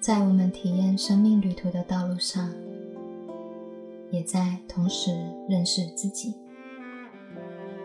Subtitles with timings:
[0.00, 2.50] 在我们体验生命旅途的道路上，
[4.10, 5.10] 也在同时
[5.46, 6.34] 认识自己。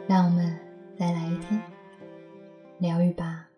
[0.08, 0.58] 让我们
[0.98, 1.62] 再来一天
[2.80, 3.50] 疗愈吧。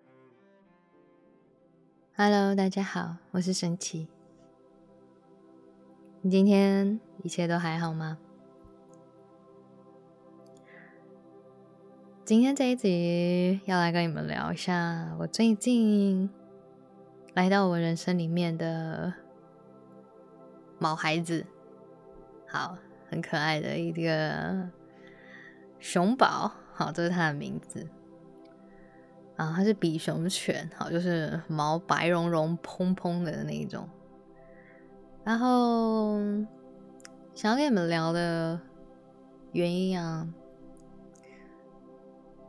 [2.16, 4.08] Hello，大家好，我是神奇。
[6.22, 8.18] 你今天一切都还好吗？
[12.26, 16.28] 今天这一集要来跟你们聊一下我最近
[17.38, 19.14] 来到我人生里面的
[20.80, 21.46] 毛孩子，
[22.48, 22.76] 好，
[23.12, 24.68] 很可爱的一个
[25.78, 27.88] 熊宝，好，这是它的名字
[29.36, 33.88] 啊，它是比熊犬，好，就是毛白茸茸、蓬蓬的那一种。
[35.24, 36.18] 然后
[37.36, 38.60] 想要跟你们聊的
[39.52, 40.28] 原因啊。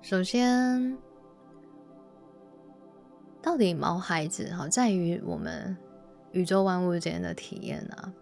[0.01, 0.97] 首先，
[3.49, 5.75] 到底毛孩子哈，在于我们
[6.33, 8.13] 宇宙万物间的体验啊，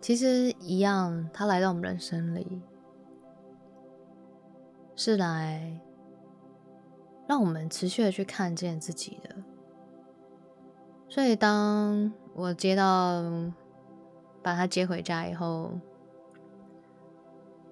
[0.00, 2.60] 其实一样，他来到我们人生里，
[4.96, 5.80] 是来
[7.28, 9.36] 让我们持续的去看见自己的。
[11.08, 13.22] 所以，当我接到
[14.42, 15.70] 把他接回家以后。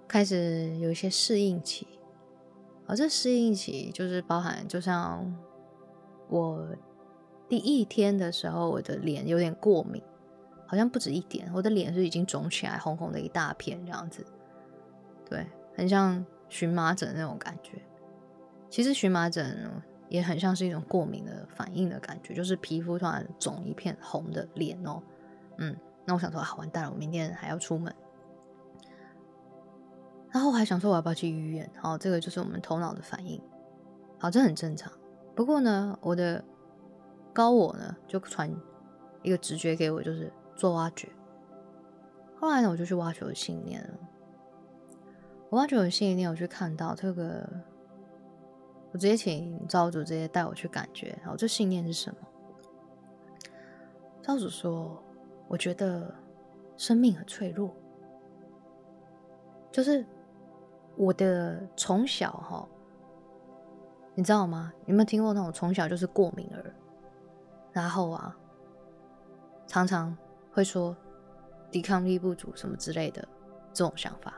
[0.06, 1.86] 开始有一些适应期，
[2.90, 5.32] 而这适应期就是包含，就像
[6.28, 6.66] 我
[7.48, 10.02] 第一天的时候，我的脸有点过敏，
[10.66, 14.26] 好像不止一点，我的脸是已经肿起来，红红的一大片这样子，
[15.28, 17.80] 对，很像荨麻疹那种感觉。
[18.68, 19.70] 其实荨麻疹
[20.08, 25.00] 也很像是一种过敏的反应的感觉，就是皮肤突然肿一片红的脸哦，
[25.58, 27.94] 嗯，那我想说，好完蛋了，我明天还要出门。
[30.32, 31.68] 然后我还想说我要不要去医院？
[31.76, 33.42] 好，这个就是我们头脑的反应。
[34.16, 34.92] 好，这很正常。
[35.34, 36.44] 不过呢，我的
[37.32, 38.48] 高我呢就传
[39.22, 41.08] 一个直觉给我，就是做挖掘。
[42.36, 43.90] 后来呢，我就去挖掘我的信念了。
[45.48, 47.44] 我挖掘我的信念，我去看到这个，
[48.92, 51.18] 我直接请造主直接带我去感觉。
[51.22, 52.16] 然后，这信念是什么？
[54.22, 55.02] 造主说
[55.48, 56.14] ：“我觉得
[56.76, 57.74] 生命很脆弱，
[59.72, 60.06] 就是。”
[61.00, 62.68] 我的从小哈，
[64.14, 64.70] 你知道吗？
[64.84, 66.74] 有没有听过那种从小就是过敏儿，
[67.72, 68.36] 然后啊，
[69.66, 70.14] 常常
[70.52, 70.94] 会说
[71.70, 73.26] 抵抗力不足什么之类的
[73.72, 74.34] 这种想法？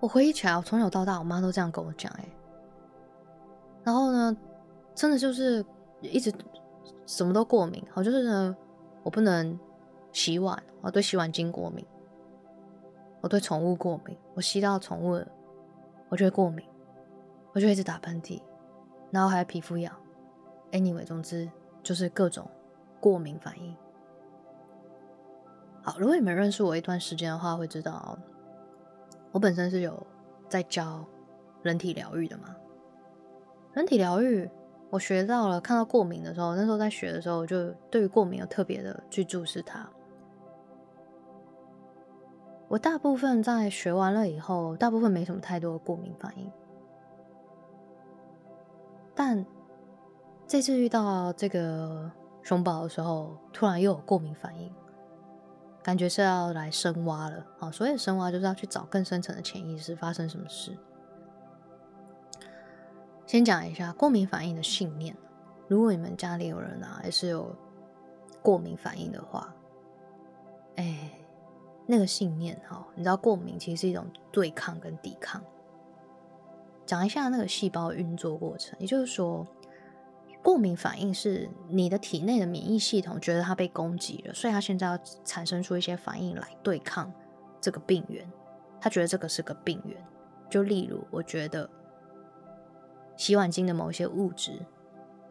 [0.00, 2.28] 我回忆起来，我从小到大，我妈都这样跟我讲，哎，
[3.84, 4.36] 然后呢，
[4.92, 5.64] 真的就是
[6.00, 6.34] 一直
[7.06, 8.56] 什么都过敏，好，就是呢，
[9.04, 9.56] 我不能
[10.10, 11.86] 洗碗，我对洗碗巾过敏。
[13.24, 15.18] 我对宠物过敏，我吸到宠物，
[16.10, 16.62] 我就会过敏，
[17.54, 18.38] 我就一直打喷嚏，
[19.10, 19.90] 然后还有皮肤痒。
[20.72, 21.50] Anyway，总之
[21.82, 22.46] 就是各种
[23.00, 23.74] 过敏反应。
[25.82, 28.18] 好，如果你们认识我一段时间的话，会知道
[29.32, 30.06] 我本身是有
[30.46, 31.02] 在教
[31.62, 32.54] 人体疗愈的嘛。
[33.72, 34.46] 人体疗愈，
[34.90, 39.88] 我学到了，看到过敏的时候，那时候在学的时候，我就对于过敏有特别的去注视它。
[42.66, 46.50] 我大部分在学完了以后，大部分没什么太多的过敏反应，
[49.14, 49.44] 但
[50.48, 52.10] 这次遇到这个
[52.42, 54.72] 熊宝的时候，突然又有过敏反应，
[55.82, 57.70] 感觉是要来深挖了啊！
[57.70, 60.76] 所以深挖就是要去找更深层的潜意识发生什么事。
[63.26, 65.14] 先讲一下过敏反应的信念，
[65.68, 67.54] 如果你们家里有人啊，也是有
[68.42, 69.54] 过敏反应的话，
[70.76, 71.10] 哎。
[71.86, 75.42] 那个信念哈，你知道过敏其实是一种对抗跟抵抗。
[76.86, 79.46] 讲一下那个细胞运作过程，也就是说，
[80.42, 87.12] 过敏反应是你的体内的免疫系统觉得它被攻击了，所以它现在要产生出一些反应来对抗
[87.60, 88.30] 这个病源。
[88.80, 89.96] 他觉得这个是个病源，
[90.50, 91.70] 就例如我觉得
[93.16, 94.60] 洗碗巾的某一些物质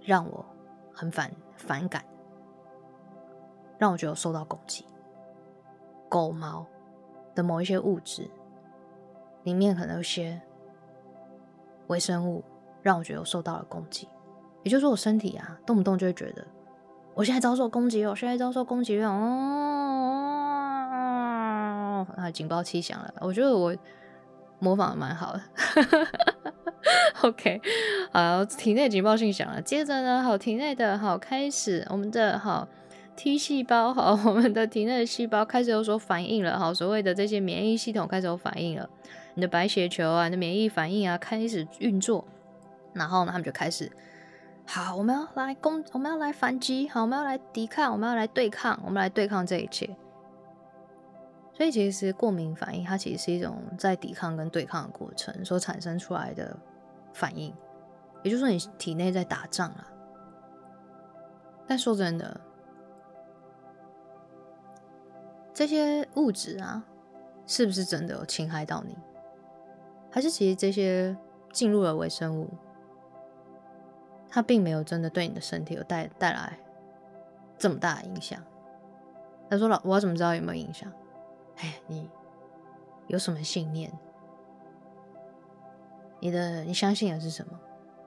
[0.01, 0.43] 让我
[0.91, 2.03] 很反反感，
[3.77, 4.85] 让我觉得受到攻击。
[6.13, 6.63] 狗毛
[7.33, 8.29] 的某一些物质
[9.41, 10.39] 里面可能有些
[11.87, 12.43] 微生物，
[12.83, 14.07] 让我觉得我受到了攻击。
[14.61, 16.45] 也就是说，我身体啊，动不动就会觉得
[17.15, 19.01] 我现在遭受攻击了，现在遭受攻击。
[19.01, 19.09] 哦，
[22.15, 23.11] 啊，警报器响了。
[23.19, 23.75] 我觉得我
[24.59, 25.41] 模仿的蛮好的。
[27.23, 27.59] OK，
[28.11, 29.59] 好，体内警报器响了。
[29.59, 32.67] 接着呢，好，体内的好开始，我们的好。
[33.15, 38.89] T 细胞 好，我们的体内的细胞开始有所反应了，好，所谓的这些免疫系统开始有反应了，
[39.35, 42.25] 你的白血球啊，你的免疫反应啊开始运作，
[42.93, 43.91] 然后呢，他们就开始
[44.65, 49.95] 好，我们要来攻，我们要来反击，好，我们要来抵抗，我们要来对抗，我们来对抗这一切。
[51.55, 56.57] 所以，其实过敏反应它其实是一种在抵抗跟对抗的过程所产生出来的
[57.13, 57.53] 反应，
[58.23, 59.87] 也就是说，你体内在打仗啊。
[61.67, 62.41] 但说真的，
[65.53, 66.83] 这些物质啊，
[67.45, 68.97] 是不是真的有侵害到你？
[70.09, 71.15] 还是其实这些
[71.51, 72.49] 进入了微生物，
[74.29, 76.57] 它并没有真的对你的身体有带带来
[77.57, 78.41] 这么大的影响？
[79.49, 80.91] 他说了，我怎么知道有没有影响？
[81.57, 82.09] 哎，你
[83.07, 83.91] 有什么信念？
[86.19, 87.59] 你的你相信的是什么？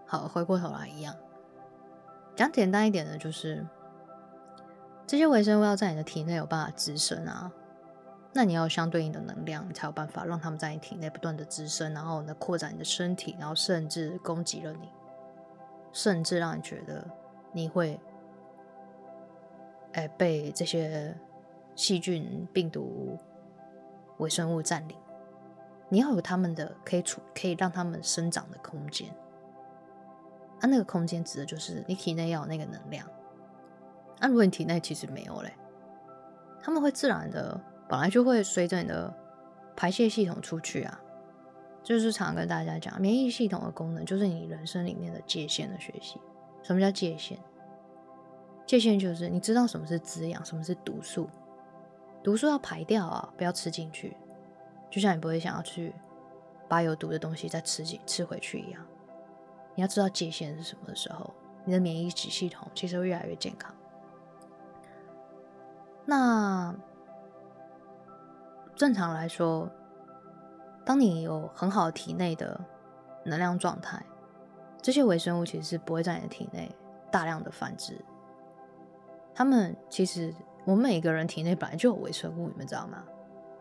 [0.07, 1.15] 好，回过头来一样，
[2.35, 3.65] 讲简单一点的，就是
[5.07, 7.53] 这些微生物要在你的体内有办法滋生啊，
[8.33, 14.91] 那你要有相对应的能量，你才有办法让他们在你体内不断的滋生，然后呢扩展你的身体，然后甚至攻击了你，
[15.93, 17.09] 甚至让你觉得
[17.53, 18.01] 你会
[19.93, 21.17] 哎被这些
[21.75, 23.19] 细菌、病毒。
[24.19, 24.97] 微生物占领，
[25.91, 29.07] 你要有他们的可以处可以让他们生长的空间。
[30.61, 33.07] 啊，那个空间指的就是你体内要有那个能量。
[34.19, 35.53] 那如果你体内其实没有嘞，
[36.61, 39.13] 他们会自然的本来就会随着你的
[39.75, 41.01] 排泄系统出去啊。
[41.83, 46.21] 就是常跟大家讲，免疫系统的功能就是你人生里面的界限的学习。
[46.65, 47.39] 什么叫界限？
[48.67, 51.31] 界限就是你知道什么是滋养，什么是毒素。
[52.25, 54.17] 毒素要排掉啊，不要吃进去，
[54.91, 55.95] 就像你不会想要去
[56.67, 58.85] 把有毒的东西再吃进吃回去一样。
[59.77, 61.33] 你要知道界限是什么的时候，
[61.65, 63.73] 你的免疫系统其实会越来越健康。
[66.07, 66.75] 那
[68.75, 69.69] 正常来说，
[70.85, 72.59] 当你有很好体内的
[73.25, 74.03] 能量状态，
[74.81, 76.75] 这些微生物其实是不会在你的体内
[77.11, 78.03] 大量的繁殖。
[79.35, 80.33] 它们其实。
[80.65, 83.05] 我们每个人体内本来就有微生物，你们知道吗？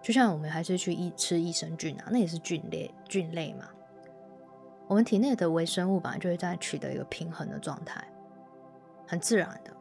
[0.01, 3.69] 就像我们还是去益吃益生菌啊，那也是菌类菌类嘛。
[4.87, 8.03] 我们体内的微生物本来就会在取得一个平衡的状态，
[9.05, 9.71] 很自然的。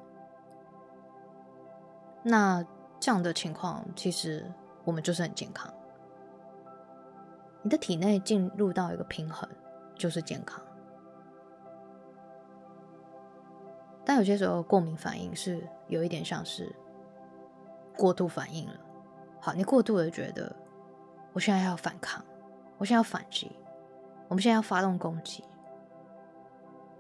[2.24, 2.66] 那
[2.98, 4.44] 这样的情况，其实
[4.82, 5.72] 我们就是很健康。
[7.62, 9.48] 你的体内进入到一个平衡，
[9.94, 10.60] 就是健康。
[14.04, 16.74] 但有些时候过敏反应是有一点像是。
[17.96, 18.74] 过度反应了，
[19.40, 20.52] 好，你过度的觉得，
[21.32, 22.24] 我现在要反抗，
[22.76, 23.52] 我现在要反击，
[24.26, 25.44] 我们现在要发动攻击，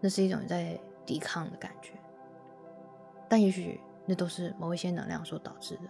[0.00, 1.94] 那是一种在抵抗的感觉，
[3.28, 5.82] 但也许那都是某一些能量所导致的。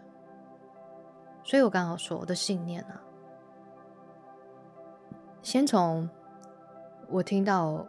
[1.43, 3.00] 所以我刚好说我的信念啊，
[5.43, 6.08] 先从
[7.08, 7.87] 我听到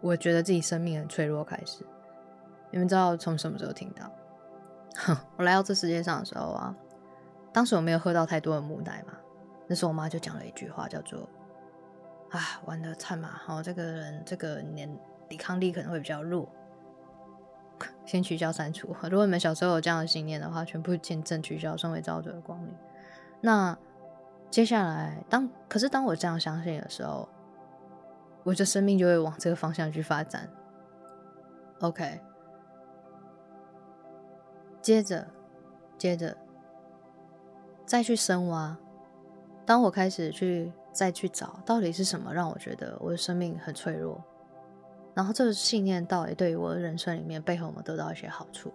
[0.00, 1.84] 我觉得自己生命很脆弱开始，
[2.70, 4.10] 你们知道从什么时候听到？
[4.96, 6.74] 哼 我来到这世界上的时候啊，
[7.52, 9.14] 当时我没有喝到太多的母奶嘛。
[9.68, 11.26] 那时候我妈就讲了一句话，叫做
[12.30, 13.28] ：“啊，玩的菜嘛！
[13.44, 14.94] 好，这个人这个年
[15.28, 16.46] 抵抗力可能会比较弱，
[18.04, 18.88] 先取消删除。
[19.04, 22.74] 如果你们小时候有这样的信念的话，全部见证取消，身为造者的光临。
[23.40, 23.76] 那
[24.50, 27.28] 接下来，当可是当我这样相信的时候，
[28.42, 30.48] 我的生命就会往这个方向去发展。
[31.80, 32.20] OK。
[34.80, 35.26] 接着，
[35.96, 36.36] 接着
[37.86, 38.76] 再去深挖。
[39.64, 44.22] 当我开始去再去找，到底是什么让我觉得我的生命很脆弱？
[45.14, 48.72] 然后这个信念到底对于我的人生里面背后有没有得到一些好处？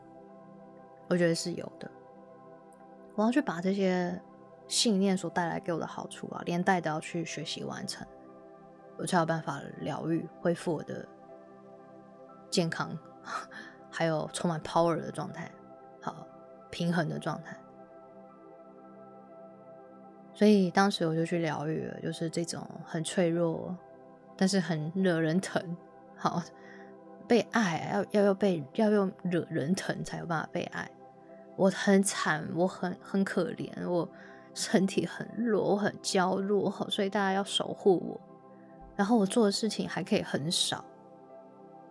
[1.08, 1.90] 我觉得是有的。
[3.16, 4.22] 我要去把这些
[4.68, 8.06] 信念所带来给我的好处啊，连带的要去学习完成，
[8.98, 11.08] 我才有办法疗愈、恢复我的
[12.50, 12.98] 健康，
[13.90, 15.52] 还有充满 power 的状态。
[16.00, 16.26] 好
[16.70, 17.58] 平衡的状态，
[20.34, 23.76] 所以当时我就去疗愈了，就是这种很脆弱，
[24.38, 25.76] 但是很惹人疼。
[26.18, 26.42] 好，
[27.28, 30.90] 被爱要要要被要用惹人疼才有办法被爱。
[31.56, 34.08] 我很惨，我很很可怜，我
[34.54, 38.22] 身体很弱，我很娇弱，所以大家要守护我。
[38.96, 40.84] 然后我做的事情还可以很少，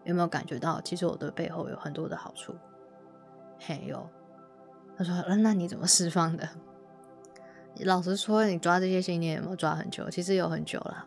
[0.05, 0.81] 有没有感觉到？
[0.81, 2.55] 其实我的背后有很多的好处，
[3.59, 4.09] 嘿有。
[4.99, 6.49] 他说：“那那你怎么释放的？
[7.85, 10.09] 老实说，你抓这些信念有没有抓很久？
[10.09, 11.07] 其实有很久了。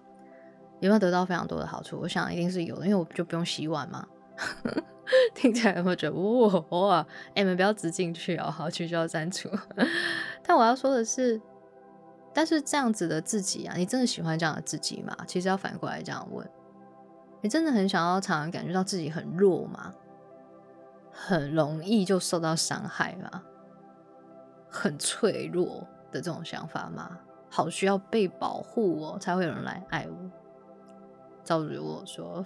[0.80, 2.00] 有没有得到非常多的好处？
[2.00, 4.08] 我想一定是有的，因为我就不用洗碗嘛。
[5.34, 7.08] 听起来有没有觉得哇哇？
[7.30, 9.50] 哎，你们不要直进去哦，好，取消删除。
[10.44, 11.42] 但我要说的是，
[12.34, 15.16] 但是这样子的自己啊，你真的喜欢这样的自己吗？
[15.28, 16.48] 其实要反过来这样问：
[17.42, 19.94] 你真的很想要常常感觉到自己很弱吗？
[21.12, 23.44] 很容易就受到伤害吗？
[24.70, 27.18] 很脆弱的这种想法吗？
[27.50, 30.32] 好需要被保护哦，才会有人来爱我。
[31.50, 32.46] 赵如我说：“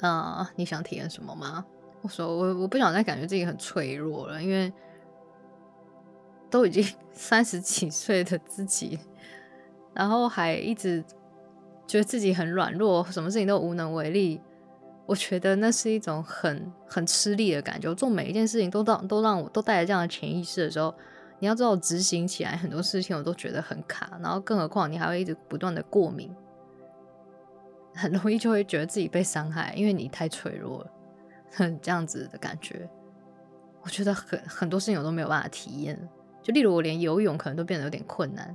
[0.00, 1.66] 啊，你想体验什么吗？”
[2.00, 4.72] 我说：“我我不想再感觉自己很脆弱了，因为
[6.48, 8.98] 都已经 三十几岁的自己，
[9.92, 11.04] 然后还一直
[11.86, 14.40] 觉得自己很软弱，什么事情都无能为力。
[15.04, 17.86] 我觉得那是一种很很吃力的感觉。
[17.86, 20.94] 我做每一件事情都让都让我都带着这样的潜意识的时候。”
[21.38, 26.30] 你要知道，执行起来很多事情我都觉得很卡，然后更何况你还会一直不断的过敏，
[28.00, 30.90] 很容易就会觉得自己被伤害，因为你太脆弱了，
[31.52, 32.88] 很 这样子的感觉。
[33.82, 35.98] 我觉得很很多事情我都没有办法体验，
[36.42, 38.54] 就例如我连游泳可能都变得有点困难，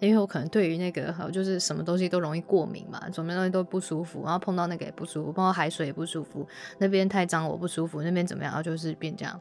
[0.00, 6.46] 因为我可能对于那个好就是什么东西都容易过敏嘛，什么东西都不舒服，然后碰到那个也不舒服，碰到海水也不舒服，
[6.78, 9.40] 那边太脏我不舒服，那边怎么样，然后就是变这样。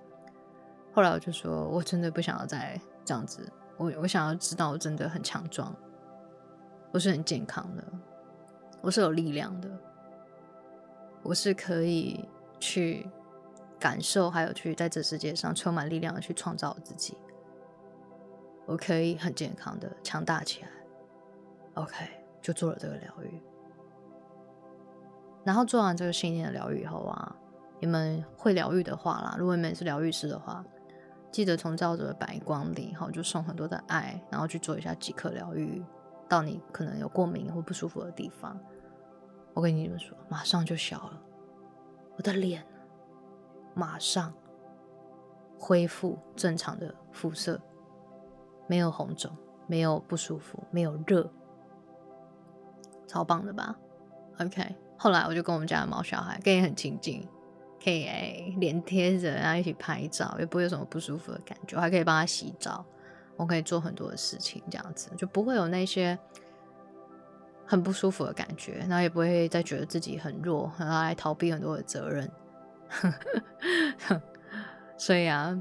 [0.93, 3.41] 后来我就说，我真的不想要再这样子。
[3.77, 5.73] 我我想要知道，我真的很强壮，
[6.91, 7.83] 我是很健康的，
[8.81, 9.69] 我是有力量的，
[11.21, 12.27] 我是可以
[12.59, 13.09] 去
[13.79, 17.17] 感受，还有去在这世界上充满力量的去创造我自己。
[18.65, 20.69] 我可以很健康的强大起来。
[21.75, 22.05] OK，
[22.41, 23.41] 就做了这个疗愈。
[25.43, 27.35] 然后做完这个信念的疗愈以后啊，
[27.79, 30.63] 你们会疗愈的话啦，如果你们是疗愈师的话。
[31.31, 35.85] 记得从照着白光里，好就送很多的爱，然后去做一下即刻疗愈，
[36.29, 38.57] 到你可能有过敏或不舒服的地方。
[39.53, 41.21] 我跟你们说，马上就消了，
[42.15, 42.63] 我的脸
[43.73, 44.33] 马上
[45.57, 47.59] 恢复正常的肤色，
[48.67, 49.35] 没有红肿，
[49.67, 51.29] 没有不舒服，没有热，
[53.07, 53.77] 超棒的吧
[54.39, 57.27] ？OK，后来我就跟我们家的毛小孩，跟你很亲近。
[57.81, 61.77] 可以哎，连贴着，然后一起拍照，也不会有什么不舒服的感觉。
[61.77, 62.85] 我还可以帮他洗澡，
[63.39, 66.19] 我可以做很多的事情，这样子就不会有那些
[67.65, 72.29] 很不舒服的感觉，然后也不会再觉得自己很弱，然后来逃避很多的责任。
[74.97, 75.57] 所以啊，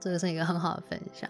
[0.00, 1.28] 这个是一个很好的分享。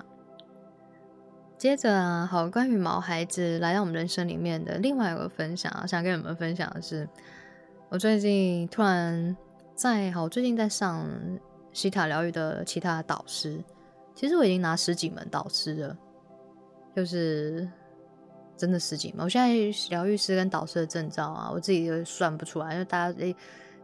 [1.59, 7.09] 接着啊，好，关于毛孩子来到我们人生里面的另外一个分享，想跟你们分享的是，
[7.89, 9.37] 我最近突然。
[9.75, 11.07] 在好，最近在上
[11.73, 13.63] 西塔疗愈的其他导师，
[14.19, 15.97] 其实我已经拿十几门导师了，
[16.93, 17.71] 就是
[18.57, 19.25] 真的十几门。
[19.25, 19.55] 我现在
[19.91, 23.33] 疗愈师跟导师的证照啊，我自己都算不出来，因为大家诶，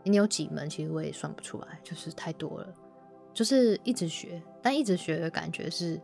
[0.03, 2.67] 你有几门，其实我也算不出来，就是太多了。
[3.33, 6.01] 就是一直学，但一直学的感觉是，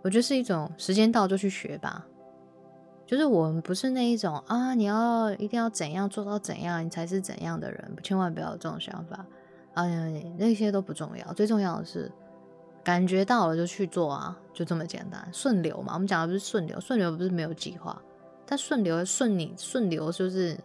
[0.00, 2.06] 我觉得是一种时间到就去学吧。
[3.04, 9.26] 就是我们不是那一种啊，你要一定要怎样做到怎样，你才是怎样的人，千万不要有这种想法
[9.82, 10.08] 啊！
[10.36, 12.10] 那些都不重要，最重要的是
[12.82, 15.94] 感觉到了就去做啊，就这么简单，顺流嘛。
[15.94, 18.00] 我们讲的不是顺流，顺流不是没有计划，
[18.46, 20.58] 但顺流顺你顺流就是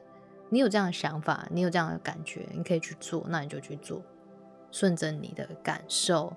[0.49, 4.01] 你有这样的想法，你有这样的感觉，你可以去做，那你就去做，
[4.71, 6.33] 顺着你的感受、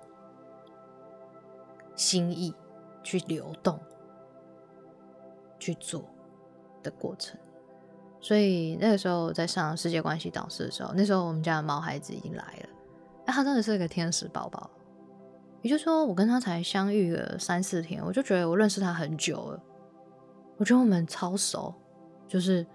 [1.95, 2.53] 心意
[3.03, 3.79] 去流动。
[5.59, 6.05] 去做
[6.83, 7.35] 的过程，
[8.19, 12.69] 所以那个时候在上世界关系导师的时候，那时候我们家的毛孩子已经来了，
[13.25, 14.69] 那他真的是一个天使宝宝。
[15.61, 19.63] 也就是说，我跟他才相遇了三四天，我就觉得我认识他很久了，
[20.57, 21.73] 我觉得我们超熟，
[22.27, 22.65] 就是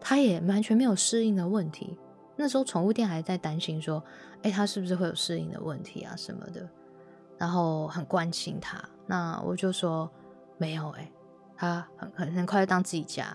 [0.00, 1.98] 他也完全没有适应的问题。
[2.36, 4.02] 那时候宠物店还在担心说，
[4.42, 6.68] 哎，他是不是会有适应的问题啊什么的，
[7.38, 8.82] 然后很关心他。
[9.06, 10.10] 那我就说
[10.58, 11.10] 没有，哎。
[11.58, 13.34] 他很很很快当自己家，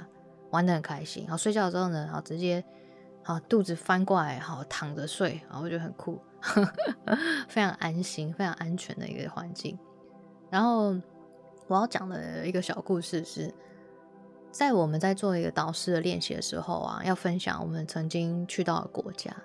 [0.51, 1.23] 玩的很开心。
[1.23, 2.63] 然后睡觉的时候呢，然后直接
[3.23, 6.21] 好肚子翻过来，好躺着睡，然后我觉得很酷，
[7.49, 9.77] 非常安心、非常安全的一个环境。
[10.49, 10.95] 然后
[11.67, 13.53] 我要讲的一个小故事是，
[14.51, 19.35] 在我们在做一个导师的练习的时候啊，要分享我们曾经去到的国家。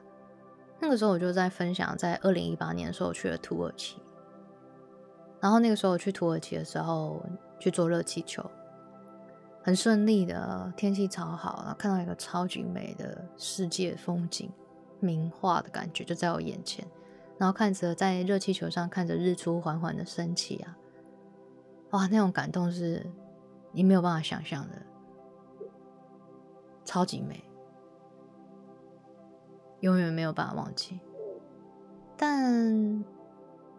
[0.81, 3.97] 那个时候我就在分享，在二零一八年的时候去了土耳其。
[5.41, 7.23] 然后那个时候我去土耳其的时候
[7.61, 8.45] 去坐热气球。
[9.67, 14.49] 很顺利的，天气超好，然后看到一个超级美的世界风景，
[15.01, 16.87] 名画的感觉就在我眼前，
[17.37, 20.79] 然后看着在热气球上看着日出缓缓的升起啊，
[21.91, 23.05] 哇，那种感动是
[23.73, 24.81] 你没有办法想象的，
[26.85, 27.43] 超级美，
[29.81, 31.01] 永远没有办法忘记。
[32.17, 33.05] 但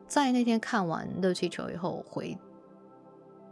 [0.05, 2.37] 在那天看完热气球以后回。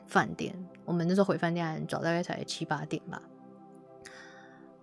[0.07, 3.21] 饭店，我们那时候回饭店早大概才七八点吧。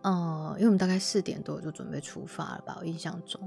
[0.02, 3.40] 嗯，因为我们大概四点多就准备出发了吧，我印象中。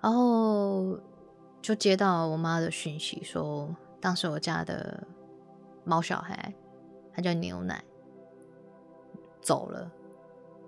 [0.00, 0.98] 然后
[1.62, 5.06] 就接到我妈的讯息，说当时我家的
[5.84, 6.52] 猫小孩，
[7.12, 7.82] 它叫牛奶，
[9.40, 9.90] 走了。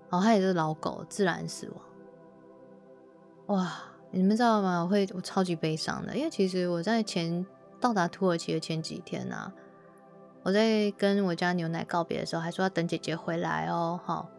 [0.09, 3.57] 然后它也是老狗，自然死亡。
[3.57, 3.73] 哇，
[4.11, 4.81] 你们知道吗？
[4.81, 7.45] 我会我超级悲伤的，因为其实我在前
[7.79, 9.51] 到达土耳其的前几天啊，
[10.43, 13.99] 我在跟我家牛奶告别的时候，还说要等姐姐回来哦。
[14.03, 14.29] 好，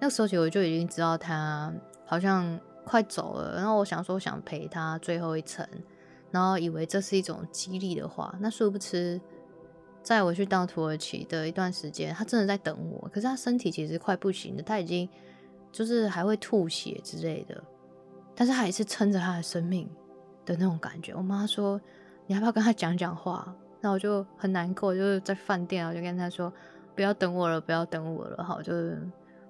[0.00, 1.72] 那时候其实我就已经知道她
[2.04, 5.66] 好像快走了，然后我想说想陪她最后一程，
[6.30, 9.20] 然后以为这是一种激励的话，那殊不知。
[10.00, 13.06] 在我去到土耳其的一段时间，他真的在等我。
[13.08, 15.06] 可是他身体其实快不行了，他已经
[15.70, 17.62] 就是还会吐血之类的，
[18.34, 19.86] 但是还是撑着他的生命
[20.46, 21.12] 的那种感觉。
[21.12, 21.78] 我妈说
[22.28, 26.52] ：“你要不要跟他讲讲话？”那我就很难过，就是在饭店，我就跟他说
[26.94, 29.00] ：“不要等我了，不要等我了。”好，就是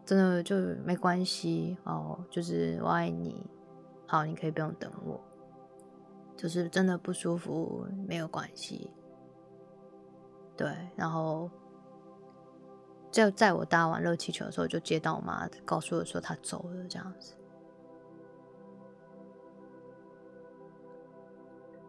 [0.05, 3.45] 真的就没关系哦，就是我爱你。
[4.07, 5.21] 好，你可以不用等我，
[6.37, 8.91] 就是真的不舒服没有关系。
[10.57, 11.51] 对，然后
[13.11, 17.35] 就在我搭完热气球的时候，就接到我妈告诉我说她走了这样子。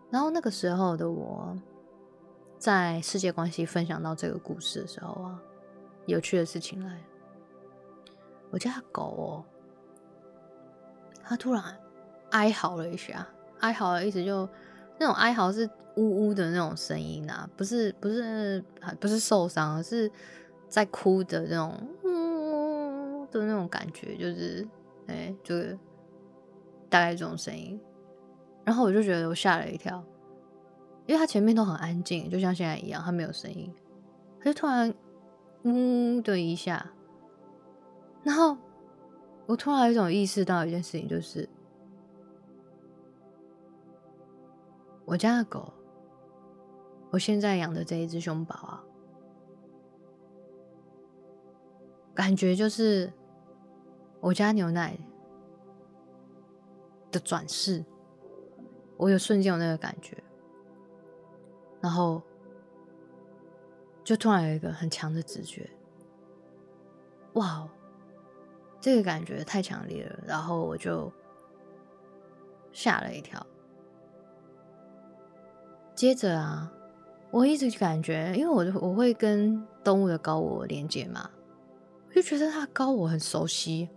[0.10, 1.58] 然后那个时候的我，
[2.58, 5.42] 在世界关系分享到这个故事的时候啊，
[6.06, 7.02] 有趣的事情来，
[8.52, 9.46] 我家狗哦，
[11.24, 11.64] 它突然
[12.32, 13.28] 哀嚎了一下，
[13.60, 14.48] 哀嚎的意思就
[15.00, 15.70] 那种哀嚎是。
[15.96, 18.64] 呜呜的那种声音啊，不是不是
[19.02, 20.10] 不是受伤，是
[20.70, 24.66] 在哭的那种呜的那种感觉，就是
[25.08, 25.78] 哎，就是
[26.90, 27.78] 大概这种声音。
[28.70, 29.98] 然后我就觉得我吓了一跳，
[31.08, 33.74] 因为他前面都很安静，就像现在一样，他没有声音，
[34.38, 34.94] 他就突然
[35.64, 36.86] 呜的一下，
[38.22, 38.56] 然后
[39.48, 41.50] 我突然有一种意识到一件事情，就是
[45.04, 45.74] 我家的狗。
[47.10, 48.84] 我现在养的这一只熊宝啊，
[52.14, 53.12] 感觉就是
[54.20, 54.96] 我家牛奶
[57.10, 57.84] 的转世，
[59.00, 60.22] 我有瞬间有那个感觉，
[61.80, 62.22] 然后
[64.04, 65.70] 就突然有一个很强的直觉，
[67.34, 67.66] 哇，
[68.82, 71.10] 这个感觉太强烈了，然后我就
[72.74, 73.44] 吓了一跳，
[75.96, 76.72] 接着啊。
[77.32, 81.30] 我一直感觉，因为我我会跟动物的高我连接嘛，
[82.08, 83.88] 我就觉得它高我很熟悉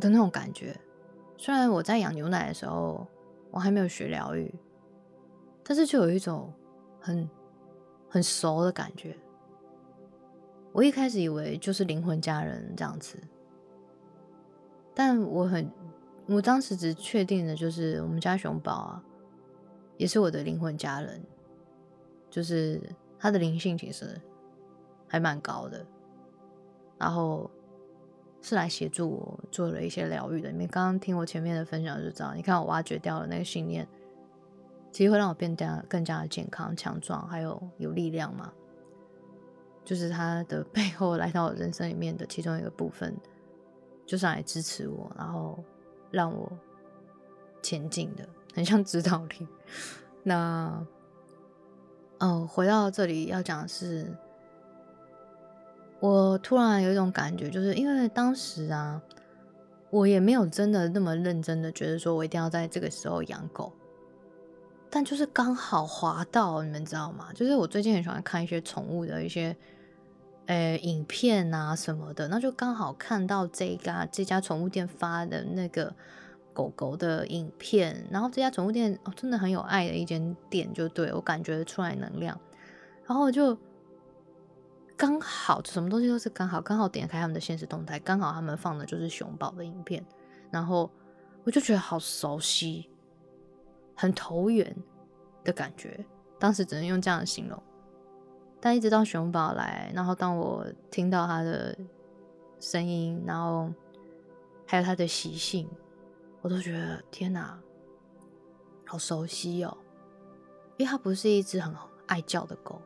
[0.00, 0.80] 的那种感觉。
[1.36, 3.04] 虽然我在养牛奶的时候，
[3.54, 4.52] 我还没有学疗愈，
[5.62, 6.52] 但是就有一种
[7.00, 7.30] 很
[8.08, 9.16] 很熟的感觉。
[10.72, 13.16] 我一开始以为就是灵魂家人这样子，
[14.92, 15.70] 但我很，
[16.26, 19.04] 我当时只确定的就是我们家熊宝啊，
[19.98, 21.22] 也是我的灵魂家人。
[22.28, 22.82] 就是
[23.16, 24.20] 他的灵性其实
[25.06, 25.86] 还蛮高的，
[26.98, 27.48] 然后
[28.44, 30.52] 是来协助我做了一些疗愈的。
[30.52, 33.88] 你们刚刚听我前面的分享就知道，你看我挖掘掉了那个信念，
[34.92, 38.52] 其实会让我变得更加的健康、强壮，还有有力量嘛。
[39.82, 43.16] 就是他的背后来到我人生里面的其中一个部分，
[44.04, 45.58] 就是来支持我，然后
[46.10, 46.52] 让我
[47.62, 49.48] 前进的，很像指导力。
[50.22, 50.86] 那。
[52.18, 54.10] 嗯，回到这里要讲的是，
[56.04, 59.00] 我突然有一种感觉，就是因为当时啊，
[59.88, 63.72] 我也没有真的那么认真的觉得说我一定要在这个时候养狗，
[64.90, 67.28] 但就是刚好滑到，你们知道吗？
[67.34, 69.56] 就是我最近很喜欢看一些宠物的一些
[70.44, 75.90] 呃影片啊什么的，那就刚好看到这家这家宠物店发的那个。
[76.52, 82.38] 狗狗的影片，然后这家宠物店哦，真的很有爱的一间店，就对我感觉出来能量，
[83.06, 83.58] 然后就
[85.04, 90.02] 刚好什么东西都是刚好，刚好点开他们的现实动态，刚好他们放的就是熊宝的影片，
[90.50, 90.90] 然后
[91.44, 92.88] 我就觉得好熟悉，
[93.94, 94.74] 很投缘
[95.44, 96.02] 的感觉，
[96.38, 97.62] 当时只能用这样的形容，
[98.62, 101.76] 但一直到熊宝来，然后当我听到他的
[102.58, 103.70] 声音，然后
[104.66, 105.68] 还有他的习性。
[106.40, 107.58] 我都觉得天哪，
[108.86, 109.76] 好熟悉哦！
[110.78, 111.74] 因为它不是一只很
[112.06, 112.80] 爱叫的狗，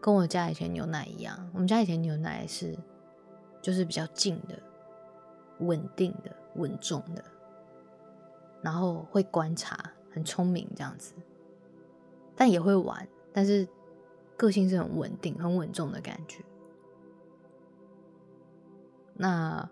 [0.00, 1.50] 跟我家以前牛奶一样。
[1.52, 2.76] 我们家以前牛奶是
[3.60, 4.58] 就是比较静的、
[5.58, 7.22] 稳定的、稳重的，
[8.62, 9.78] 然后会观察，
[10.10, 11.12] 很聪明这样子，
[12.34, 13.68] 但也会玩，但是
[14.36, 16.42] 个性是很稳定、很稳重的感觉。
[19.14, 19.68] 那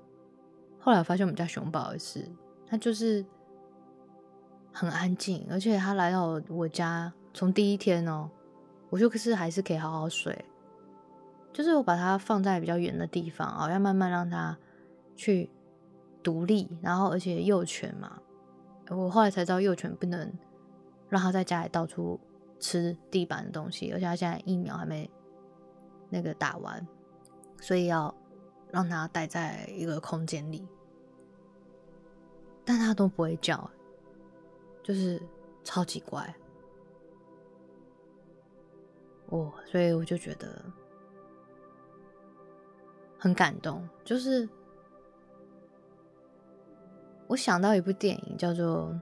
[0.78, 2.22] 后来我发现我们家熊宝也是，
[2.66, 3.24] 他就是
[4.72, 8.30] 很安静，而且他来到我家从第一天哦，
[8.90, 10.44] 我就是还是可以好好睡。
[11.52, 14.56] 就是我把它放在比较远的地方啊，要慢慢让它
[15.16, 15.50] 去
[16.22, 18.20] 独立，然后而且幼犬嘛，
[18.90, 20.32] 我后来才知道幼犬不能
[21.08, 22.20] 让它在家里到处
[22.60, 25.10] 吃地板的东西，而且它现在疫苗还没
[26.10, 26.86] 那个打完，
[27.60, 28.14] 所以要
[28.70, 30.68] 让它待在一个空间里，
[32.64, 33.68] 但它都不会叫，
[34.82, 35.20] 就是
[35.64, 36.32] 超级乖，
[39.28, 40.62] 哦，所以我就觉得。
[43.20, 44.48] 很感动，就是
[47.26, 48.94] 我想到一部电影，叫做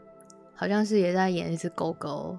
[0.55, 2.39] 好像是也在演一只狗狗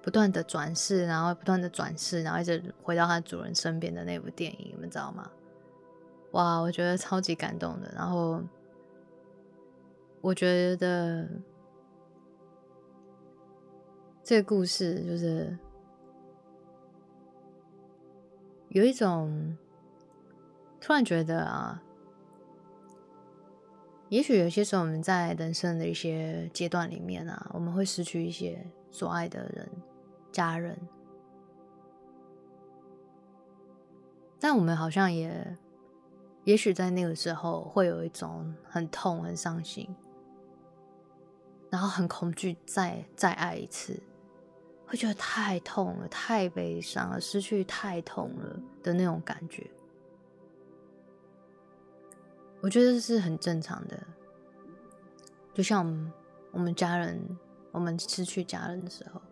[0.00, 5.30] 不断的转世，然后不断的转世，然后一直回到它主人身边的那部电影，你们知道吗？
[6.30, 7.92] 哇，我觉得超级感动的。
[7.94, 8.42] 然后
[10.22, 11.28] 我觉得
[14.24, 15.54] 这个故事就是
[18.70, 19.56] 有一种。
[20.82, 21.82] 突然觉得啊，
[24.08, 29.70] 也许有些时候我们在人生的一些阶段里面啊，我们会失去一些所爱的人、
[30.32, 30.78] 家人，
[34.40, 35.54] 但我们好像也，
[36.44, 39.94] 也许在那个时候会有一种很痛、很伤心，
[41.68, 44.02] 然后很恐惧，再再爱一次，
[44.90, 49.70] 会觉得太痛了、太悲伤了、失去太痛了的那种感觉。
[52.60, 54.04] 我觉得是很正常的，
[55.54, 56.12] 就像
[56.50, 57.20] 我们家人，
[57.70, 59.22] 我们失去家人的时候，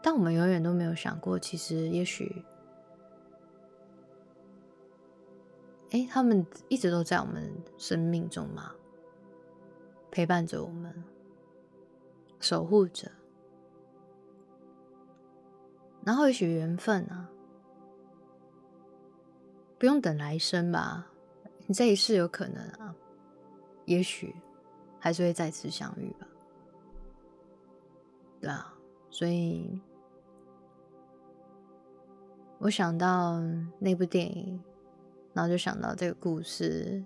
[0.00, 2.44] 但我们永远都没有想过，其实也许，
[5.90, 8.72] 哎，他们一直都在我们生命中嘛，
[10.12, 11.04] 陪伴着我们，
[12.46, 13.10] 守护者，
[16.04, 17.28] 然后也许缘分啊。
[19.78, 21.08] 不用等来生吧，
[21.66, 22.94] 你这一世有可能啊，
[23.84, 24.32] 也许
[25.00, 26.26] 还是会再次相遇吧。
[28.40, 28.72] 对啊，
[29.10, 29.82] 所以
[32.58, 33.40] 我想到
[33.80, 34.62] 那部电影，
[35.34, 37.04] 然后就想到这个故事，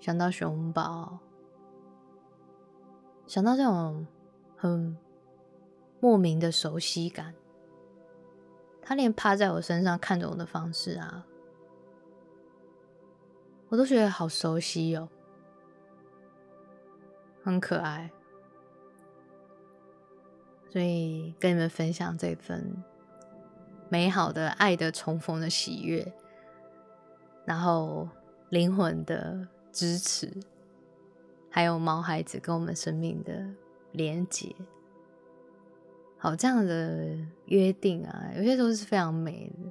[0.00, 1.18] 想到熊宝，
[3.26, 4.06] 想到这种
[4.56, 4.96] 很
[6.00, 7.34] 莫名的熟悉感。
[8.82, 11.26] 他连趴在我身上看着我的方式啊。
[13.68, 15.08] 我都觉得好熟悉哦，
[17.42, 18.10] 很可爱，
[20.70, 22.84] 所以跟你们分享这份
[23.88, 26.12] 美好的爱的重逢的喜悦，
[27.46, 28.06] 然后
[28.50, 30.30] 灵魂的支持，
[31.54, 33.46] 还有毛孩子跟我们生命的
[33.92, 34.56] 连结，
[36.16, 39.70] 好这样的约定啊，有些时候是非常美的，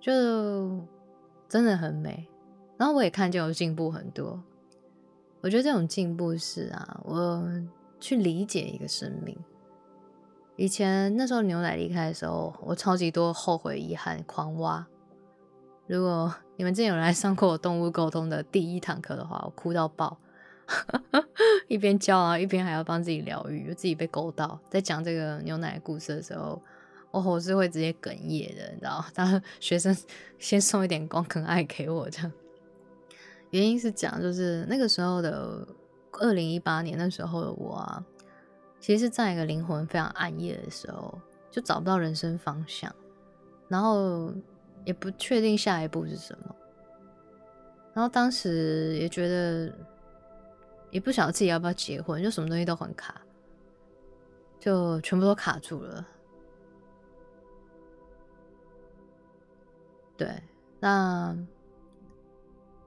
[0.00, 0.80] 就
[1.46, 2.26] 真的很美。
[2.78, 4.42] 然后我也看见我进步很多，
[5.42, 7.46] 我觉得这种进步是啊，我
[8.00, 9.36] 去理解一个生命。
[10.56, 14.86] 以前那时候牛奶离开的时候，我超级多后悔、遗憾、狂挖。
[15.86, 20.18] 如果你们之前有来上过我动物沟通的第一堂课的话，我哭到爆，
[21.68, 24.58] 一边教啊，一边还要帮自己疗愈，就自己被勾到。
[24.68, 26.60] 在讲这个牛奶故事的时候，
[27.10, 29.04] 我我是会直接哽咽的，你知道？
[29.14, 29.96] 当学生
[30.38, 32.32] 先送一点光肯爱给我这样。
[33.50, 35.66] 原因是讲，就是那个时候的
[36.12, 38.04] 二零一八年，那时候的我啊，
[38.80, 41.18] 其实是在一个灵魂非常暗夜的时候，
[41.50, 42.92] 就找不到人生方向，
[43.68, 44.32] 然后
[44.84, 46.54] 也不确定下一步是什么，
[47.94, 49.72] 然后当时也觉得
[50.90, 53.20] 也不晓得自己要不要结婚，就什么东西都很卡，
[54.58, 56.06] 就全部都卡住了。
[60.16, 60.42] 对，
[60.80, 61.36] 那。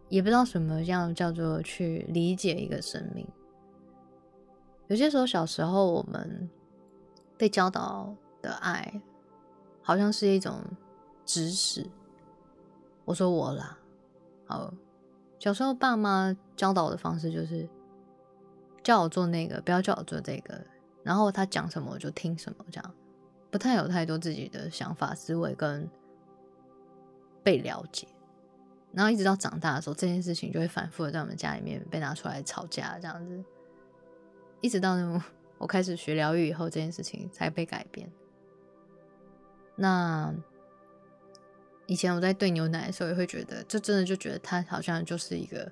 [0.10, 3.28] 也不知道什么样叫做去理解一个生命。
[4.88, 6.50] 有些时候，小时候我们
[7.38, 9.00] 被教导的爱，
[9.84, 10.64] 好像是一种
[11.28, 11.88] 指使。
[13.06, 13.78] 我说我啦，
[14.48, 14.74] 好，
[15.38, 17.70] 小时候爸妈教导我的方式就是
[18.90, 20.60] 叫我做那个，不要叫我做这个。
[21.04, 22.96] 然后他讲什么我就听什么，这样
[23.52, 25.88] 不太有太多自己的想法、思维跟
[27.44, 28.08] 被了解。
[28.92, 33.44] 然后一直到长大的时候，这件事情就会反复的在我们家里面被拿出来吵架，这样子，
[34.60, 34.98] 一直到
[35.60, 38.12] 我开始学疗愈以后，这件事情才被改变。
[39.76, 40.34] 那
[41.86, 45.72] 以前我在兑牛奶的时候，也会觉得，就真的就觉得他好像就是一个，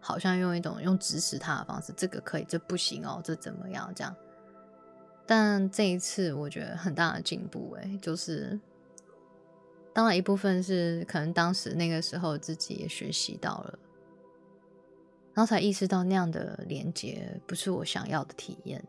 [0.00, 4.14] 好像用一种用指使他的方式，这个可以，这不行哦，这怎么样这样。
[5.26, 8.58] 但这一次我觉得很大的进步，哎，就是
[9.92, 13.78] 当然一部分是可能当时那个时候自己也学习到了，
[15.34, 18.82] 然后才意识到那样的连接不是我想要的体验。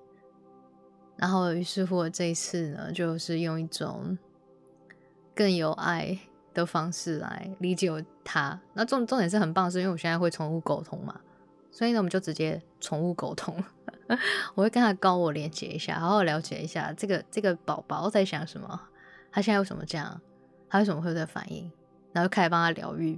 [1.18, 4.18] 然后于是乎这一次呢，就是用一种
[5.36, 6.18] 更有爱。
[6.54, 7.90] 的方式来理解
[8.24, 11.20] 他，那重重点是很棒，是因为我现在会宠物沟通嘛，
[11.72, 13.56] 所以呢，我们就直接宠物沟通，
[14.56, 18.80] 我会跟他高我连接一下，好好了解一下这个这个宝宝在想什么，
[19.32, 20.20] 他现在为什么这样，
[20.70, 21.72] 他为什么会有这反应，
[22.12, 23.18] 然后开始帮他疗愈，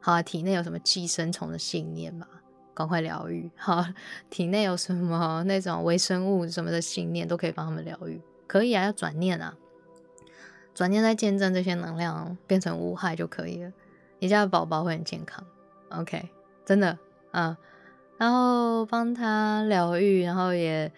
[0.00, 2.26] 好啊，体内有什么寄生虫的信念嘛，
[2.72, 3.84] 赶快疗愈，好，
[4.30, 9.54] 体内有什么那种微生物什么的信念都可以帮他们疗愈，可以啊，要转念啊。
[10.80, 13.70] 转念在见证这些能量变成无害就可以了，
[14.18, 15.44] 你家的宝宝会很健康。
[15.90, 16.30] OK，
[16.64, 16.98] 真的，
[17.32, 17.54] 嗯，
[18.16, 20.90] 然后帮他疗愈，然后也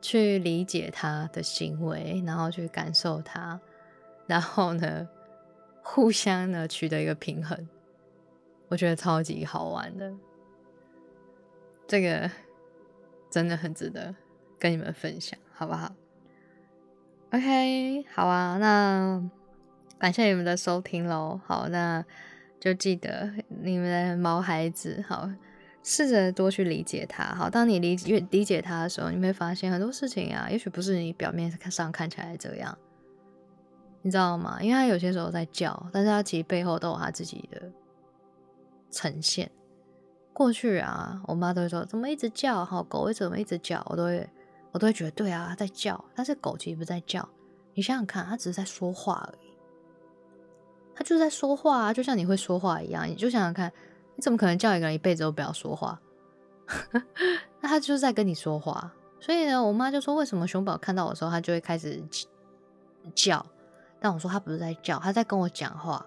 [0.00, 3.60] 去理解他的行为，然后去感受他，
[4.26, 5.06] 然后呢，
[5.82, 7.68] 互相呢取得一个平衡，
[8.68, 10.10] 我觉得超级好玩的，
[11.86, 12.30] 这个
[13.28, 14.14] 真的很值得
[14.58, 15.94] 跟你们分享，好不好？
[17.32, 19.22] ？OK，好啊，那
[19.98, 21.40] 感谢你们的收听喽。
[21.46, 22.04] 好，那
[22.58, 25.30] 就记得你们的毛孩子，好，
[25.82, 27.24] 试着多去理解他。
[27.34, 32.76] 好，当你理越理解他的时候，你会发现很多事情啊，也许不是你表面上看起来这样，
[34.02, 34.58] 你知道吗？
[34.60, 37.70] 因为他有些时候在叫，但是他其实背后都有他自己的
[38.90, 39.48] 呈现。
[40.32, 44.28] 过去啊，我妈都会说怎么一直叫，好狗为什么一直叫，我都会。
[44.72, 47.28] 我都会觉得对啊，它在叫，但是狗其实不在叫。
[47.74, 49.50] 你想想看，它只是在说话而已。
[50.94, 53.08] 它就是在说话啊，就像你会说话一样。
[53.08, 53.72] 你就想想看，
[54.16, 56.00] 你怎么可能叫一个人一辈子都不要说话？
[57.60, 58.92] 那它就是在跟你说话。
[59.20, 62.02] 所以呢，我妈就说，为什么熊宝看到我的时候，它就会开始
[63.14, 63.44] 叫？
[63.98, 66.06] 但我说它不是在叫，它在跟我讲话。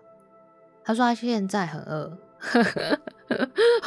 [0.86, 2.18] 他说他现在很饿，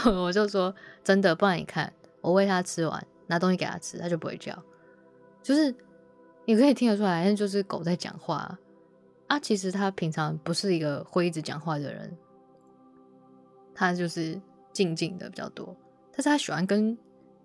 [0.11, 3.07] 我就说真的，不然你看，我喂它吃完。
[3.27, 4.57] 拿东西给他吃，他就不会叫。
[5.43, 5.75] 就是
[6.45, 8.59] 你可以听得出来，那就是狗在讲话
[9.29, 9.39] 啊。
[9.39, 12.17] 其实他平常不是一个会一直讲话的人，
[13.75, 14.41] 他就是
[14.73, 15.77] 静静的比较多。
[16.13, 16.97] 但是他喜欢跟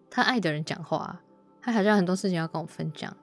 [0.09, 1.21] 他爱的人讲话，
[1.61, 3.15] 他好像很多事情要跟我分享，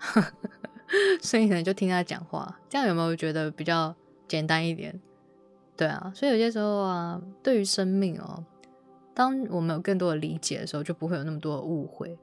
[1.20, 2.58] 所以可能就听他讲话。
[2.68, 3.94] 这样有没有觉得比较
[4.28, 4.98] 简单一点？
[5.76, 8.42] 对啊，所以有些时候啊，对于生命哦。
[9.16, 12.18] 当我们有更多的理解的时候，就不会有那么多的误会。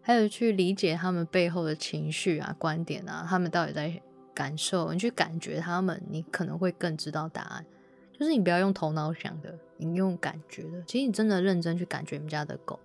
[0.00, 4.02] 还有去理解他们背后的情绪啊、观点啊，他们到底在
[4.34, 4.92] 感受。
[4.92, 7.64] 你去感觉他们，你可能会更知道答案。
[8.12, 10.82] 就是你不要用头脑想的，你用感觉的。
[10.82, 12.80] 其实你真的认真去感觉你们家的狗，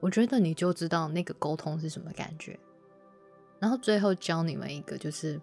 [0.00, 2.58] 我觉得你就知道那个沟通是什么感觉。
[3.60, 5.40] 然后最后教你们一个，就是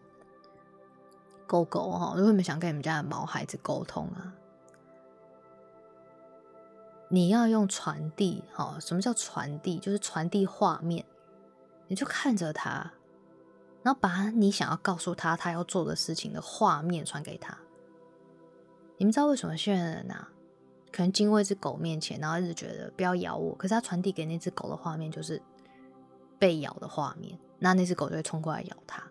[1.48, 4.36] 狗狗哈，如果你们想跟你们家的毛孩子沟通啊。
[7.08, 9.78] 你要用传递，哈，什么叫传递？
[9.78, 11.06] 就是传递画面，
[11.88, 12.92] 你就看着他，
[13.84, 17.56] 然后把你想要告诉他他要做的事情的画面传给他。
[18.98, 20.30] 你们知道为什么现在人啊，
[20.92, 25.40] 可能经过一只狗面前，然后一直觉得不要咬我，可是他传递给那只狗的画面就是
[26.40, 29.04] 被咬的画面，那那只狗就会冲过来咬他。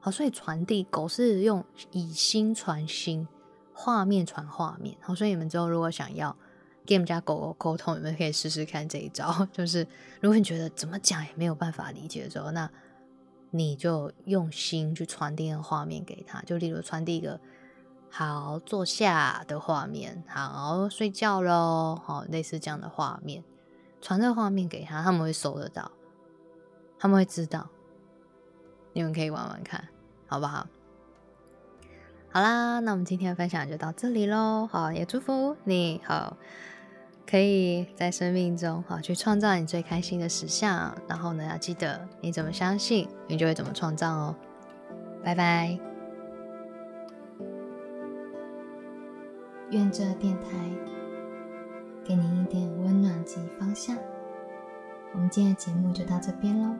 [0.00, 3.28] 好，所以传递狗是用以心传心，
[3.72, 4.96] 画面传画面。
[5.00, 6.36] 好，所以你们之后如果想要。
[6.86, 9.46] 跟我们家狗狗沟通，你们可以试试看这一招。
[9.52, 9.86] 就是
[10.20, 12.70] 如果你觉得怎么讲也没有办法理解的时候，那
[13.50, 16.42] 你就用心去传递个画面给他。
[16.42, 17.40] 就例如传递一个
[18.10, 23.42] 好坐下的画面，好睡觉喽，好类似这样的画面，
[24.00, 25.90] 传这个画面给他，他们会收得到，
[26.98, 27.68] 他们会知道。
[28.92, 29.88] 你们可以玩玩看，
[30.28, 30.66] 好不好？
[32.30, 34.68] 好啦，那我们今天的分享就到这里喽。
[34.70, 36.36] 好，也祝福你好。
[37.26, 44.36] 可以在生命中好去创造你最开心的实相，然后呢，要记得你怎么相信，你就会怎么创造哦。
[45.24, 45.78] 拜拜。
[49.70, 50.50] 愿这电台
[52.04, 53.96] 给您一点温暖及方向。
[55.14, 56.76] 我们今天的节目就到这边喽。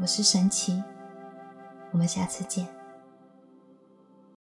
[0.00, 0.82] 我是神奇，
[1.92, 2.66] 我们下次见。